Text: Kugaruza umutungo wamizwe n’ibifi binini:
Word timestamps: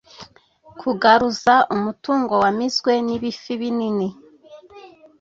Kugaruza 0.79 1.55
umutungo 1.75 2.33
wamizwe 2.43 2.91
n’ibifi 3.05 3.53
binini: 3.61 4.07